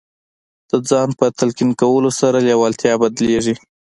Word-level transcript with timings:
د 0.69 0.71
ځان 0.89 1.09
په 1.19 1.25
تلقین 1.37 1.71
کولو 1.81 2.09
سره 2.19 2.37
لېوالتیا 2.47 2.93
بدلېږي 3.01 3.55